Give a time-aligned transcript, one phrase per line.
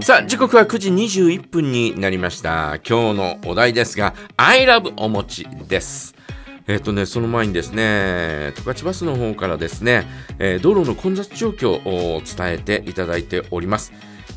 [0.00, 6.14] さあ時刻は9時21分になりました今日のお題ですが「I love お餅」です
[6.68, 10.04] えっ、とね、その前にですね、十勝バスの方からですね、
[10.40, 13.92] えー道路の混雑状況を伝えていただいております。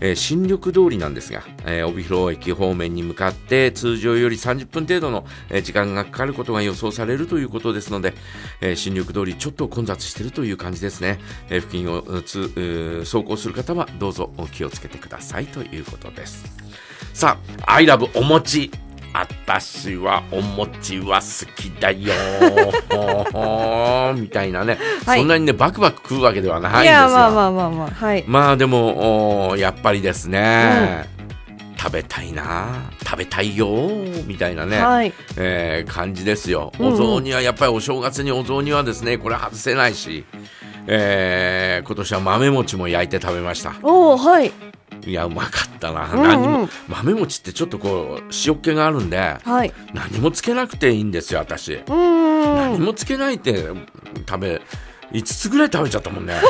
[0.00, 8.14] えー新緑通りなんですが、えー帯広駅方面に向かって通常より30分程度の、えー時間がかかることが予想されるということですので、
[8.60, 11.18] えー新緑通りちょっと混雑しているという感じですね。
[11.48, 16.44] えー付近をつ走行する方はどうぞお気をつけてくださいということです。
[17.12, 18.70] さあ、アイラブお餅。
[19.46, 22.12] 私はお餅は好きだよ。
[24.16, 25.18] みたいなね、はい。
[25.18, 28.24] そんなにねバクバク食うわけではないんですいよやまあまあまあまあはい。
[28.26, 31.06] まあでもやっぱりですね、
[31.76, 32.90] 食べたいな。
[33.04, 33.68] 食べたいよ。
[34.26, 35.12] みたいなね、はい。
[35.36, 36.72] えー感じですよ。
[36.78, 36.94] うんうん。
[36.94, 40.24] お雑煮はやっぱりお正月にお雑煮はですねこれ外せないし、
[40.86, 43.74] えー今年は豆餅も焼いて食べました。
[43.82, 44.50] おおはい
[45.06, 46.22] いやうまかったな、うんうん。
[46.22, 49.72] 何も豆餅ってちょっとこう塩っ気があるんではい。
[49.92, 51.74] 何もつけなくていいんですよ私。
[51.74, 52.56] うーん。
[52.56, 53.66] 何もつけないって
[54.28, 54.62] 食べ
[55.12, 56.34] 5つぐらい食べちゃったもんね。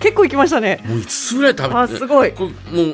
[0.00, 0.82] 結構行きましたね。
[0.86, 2.32] もう5つぐらい食べあすごい。
[2.32, 2.46] も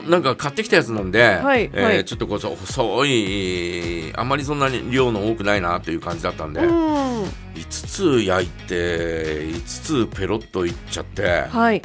[0.06, 2.04] うなんか買ってきたやつなんで、はいえーはい。
[2.04, 7.24] ちょっとこう細いあんまりそんなに量の多くないなという感じだったんで、うーん。
[7.54, 11.82] 5つ焼いて5つペロッといっちゃってはい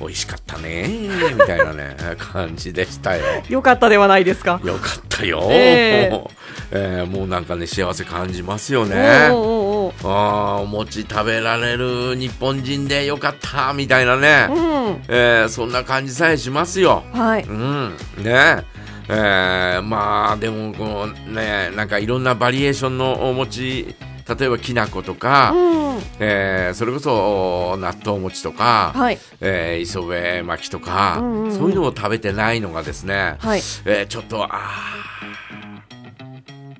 [0.00, 3.22] 美味しかったねみたいなね 感じでしたよ。
[3.48, 4.60] よかったではないですか。
[4.64, 6.10] よかったよ、ええ。
[6.10, 6.36] もう
[6.72, 8.96] えーもうなんかね幸せ感じますよおね。
[8.96, 15.02] ーおあーお餅食べられる日本人でよかったみたいなね、ーうん。
[15.08, 17.02] えーそんな感じさえしますよ。
[17.12, 17.42] はい。
[17.42, 18.64] うん、ね。
[19.08, 23.94] えーまあでもこうねなんかいろんなバリエーションのお餅
[24.38, 25.56] 例えばきな粉とか、う
[25.98, 26.02] ん。
[26.20, 29.18] えーそれこそ納豆餅とか、はい。
[29.40, 31.52] えー磯辺巻きとか、うんうんうん。
[31.56, 33.60] そういうのを食べてないのがですね、はい。
[33.84, 34.48] えーちょっとあ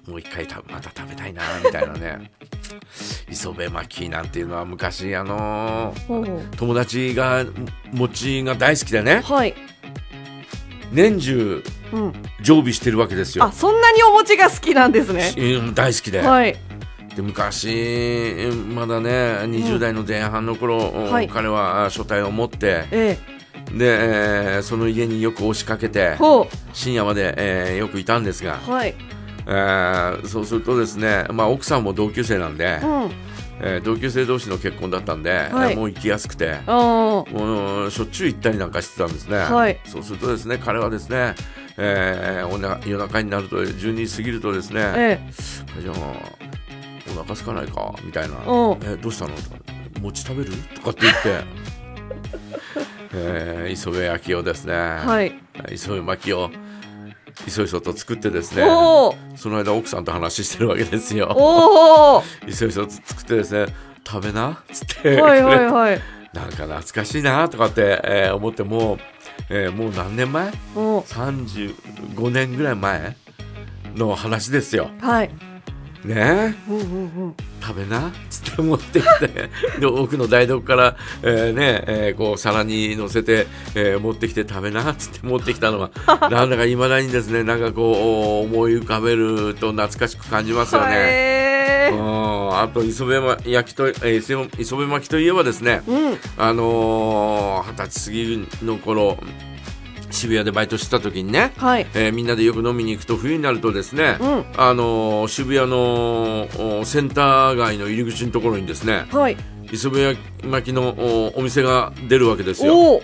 [0.07, 2.31] ーもう一回たまた食べたいなみたいなね。
[3.31, 7.45] 磯辺巻きなんていうのは昔あのー友達が
[7.93, 9.23] 餅が大好きでね。
[9.25, 9.55] はい。
[10.93, 11.63] 年中
[11.93, 12.13] うん。
[12.41, 13.45] 常備してるわけですよ。
[13.45, 13.53] あ。
[13.53, 15.33] そんなにお餅が好きなんですね。
[15.37, 16.57] うん大好きで,、はい
[17.21, 19.11] で昔まだね
[19.43, 20.79] 20代の前半の頃、
[21.11, 21.29] はい。
[21.29, 23.19] 彼は書体を持ってえ
[23.73, 26.17] で、えーその家によく押しかけて
[26.73, 28.95] 深夜まで、えーよくいたんですが、うはい。
[29.47, 33.11] えーそうするとですね、まあ、奥さんも同級生なんで、うん。
[33.63, 35.77] えー同級生同士の結婚だったんで、はい。
[35.77, 36.59] もう行きやすくて。
[36.67, 39.79] あもうしょっちゅう行ったりなんかしてたんですね、はい。
[39.85, 41.35] そうするとですね彼はですね、
[41.77, 45.21] えーおな夜中になると12時過ぎるとですね、ーえ。
[45.81, 46.50] じゃあ
[47.11, 48.37] お腹空かないかみたいな。
[48.47, 48.79] うん。
[48.83, 49.35] えどうしたの？
[49.37, 49.57] とか
[50.01, 50.53] 餅食べる？
[50.75, 51.45] とかって言って、
[53.15, 54.77] えー、磯辺焼きをですね、え
[55.07, 55.33] はい。
[55.73, 56.51] 磯辺巻きを
[57.47, 58.63] いそいそと作ってですね。
[59.37, 61.29] その間奥さんと話してるわけですよ。
[62.47, 63.75] いそいそと作ってですね。
[64.07, 64.51] 食べな？
[64.53, 65.21] っつって。
[65.21, 66.01] はいはいはい。
[66.33, 68.99] なんか懐かしいなとかって、えー思ってもう、
[69.49, 70.51] えーもう何年前？
[70.77, 73.17] お ?35 年ぐらい前
[73.97, 74.91] の話ですよ。
[75.01, 75.31] はい
[76.05, 76.15] ね。
[76.17, 79.51] えうんうんうん食べなっつって持ってきて
[79.81, 85.91] で奥の台所から、えーねえーこう皿に乗せて、えー持ってきて食べなっつって持ってきたのが
[86.31, 91.91] なんだかいまだにですねなんかこう思い浮かべると懐かしく感じますよね。
[92.53, 96.19] あと磯辺焼きと、えー磯辺巻きといえばですねうん。
[96.39, 98.11] あのー二十歳過
[98.63, 99.19] ぎの頃
[100.11, 101.87] 渋谷でバイトしてた時にね、はい。
[101.95, 104.45] えーみんなでよく飲みに行くと冬になるとですね、うん。
[104.57, 109.37] あのー渋谷のおセンター街の入り口のところにですねはい。
[109.73, 113.01] 磯辺焼き巻きのおお店が出るわけですよ。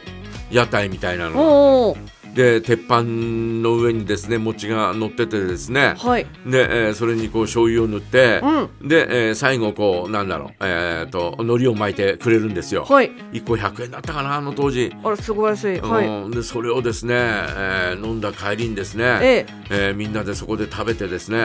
[0.50, 1.96] 屋台みたいなの
[2.36, 5.94] で鉄板の上にですね餅が乗っててですね。
[5.96, 6.26] はい。
[6.44, 8.88] で、えーそれにこう醤油を塗って、うん。
[8.88, 13.10] で、えー最後こうなんだろうえー、と海苔を巻いてくれるんですよ、はい。
[13.32, 15.50] 1個100円だったかなあの当時、あれすごい。
[15.50, 16.06] 安いはい。
[16.06, 19.90] うんでそれをですね、えー飲んだ帰りにですね、ええ。
[19.92, 21.38] ーみんなでそこで食べてですね、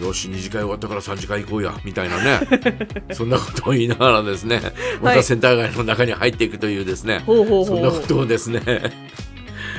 [0.00, 2.40] うよし2次会終わったから3次会行こうやみたいなね。
[3.12, 4.60] そんなことを言いながらですね
[5.02, 7.62] またセンター街の中に入っていくというですね、ほうほうほう。
[7.62, 8.60] んそなことをですね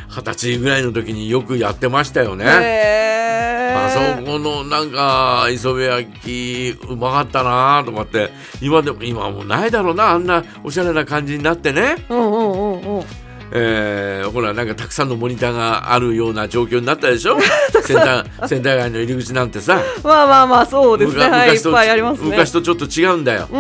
[0.10, 2.46] 二十歳ぐらいの時によくやってましたよね。
[2.46, 8.32] へあそーこのなんか磯辺焼きうまかったなとかって。
[8.62, 13.04] 今でも今はもうないだろうなあんなおしゃれな感じになってね、うんうんうんうん
[13.52, 17.38] えーほらなんかたくさんのモニターがあるような状況になったでしょ？
[17.84, 19.82] センターセンター街の入り口なんてさ。
[20.04, 21.30] まあまあまあそうですね。
[21.30, 22.30] はいいっ昔とぱいありますね。
[22.30, 23.48] 昔とちょっと違うんだよ。
[23.52, 23.58] う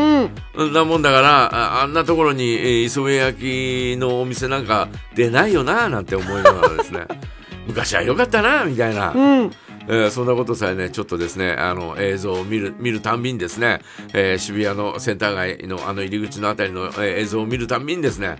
[0.67, 0.73] ん。
[0.73, 1.45] なもんだから
[1.79, 7.05] ああんなところに、えー磯辺焼きのお店なんか出ないよななんて思いながらですね。
[7.67, 9.51] 昔は良かったなみたいな、うん。
[9.89, 13.79] えーそんなことさえねちょっとですねあの映像を見る見るたんびにですね、
[14.13, 18.37] えー渋谷のセンター街のあの入り口のあたりの、えー映像を見るたんびにですね、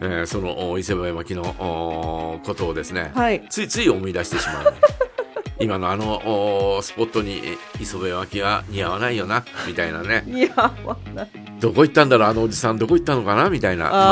[0.00, 3.42] えーそのお伊勢辺巻きのおことをですね、はい。
[3.48, 4.70] ついつい思い出してしまう、ね、
[5.58, 10.24] 今のあのおスポットにえ磯辺巻きは似合わないよなみたいなね。
[10.28, 10.48] いや
[10.84, 11.28] わない。
[11.58, 13.84] どこ行ったんだろうあのおじさんどこ行ったのかなみたいな。
[13.84, 14.02] まあまあ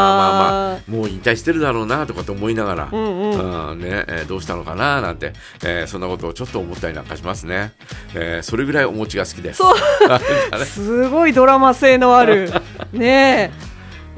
[0.72, 3.70] まあもう引退してるだろうなとかと思いながら、うんうん。
[3.72, 7.72] うんねえーどうしたのかななんて、えーそんなことをちょっと思ったりなんかしますね、
[8.14, 9.62] えーそれぐらいお餅が好きです。
[10.64, 12.50] すごいドラマ性のある。
[12.92, 13.52] ね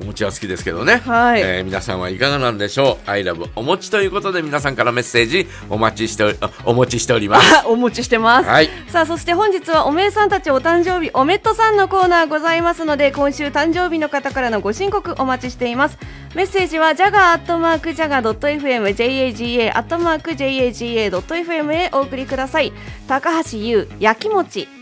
[0.01, 1.41] お餅は好きですけどね、はい。
[1.41, 3.11] えー皆さんはいかがなんでしょう。
[3.11, 7.57] I love お餅ということで皆さんからメッセージお待ちしておりあお持ちしております。
[7.57, 8.71] あ お持ちしてます、はい。
[8.89, 15.99] さあそして本日はおめえさんたちお誕生日おめっとさんのコーナーございますので今週誕生日の方からのご申告お待ちしています。
[16.35, 22.73] メッセージはジャガーアットマークジャガー .fm jaga アットマーク jaga.fm へお送りください。
[23.09, 24.76] 高橋優焼き餅